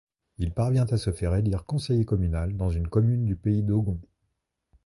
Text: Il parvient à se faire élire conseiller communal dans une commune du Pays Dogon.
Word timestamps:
Il 0.39 0.51
parvient 0.51 0.87
à 0.87 0.97
se 0.97 1.11
faire 1.11 1.35
élire 1.35 1.63
conseiller 1.65 2.05
communal 2.05 2.57
dans 2.57 2.71
une 2.71 2.87
commune 2.87 3.23
du 3.23 3.35
Pays 3.35 3.61
Dogon. 3.61 3.99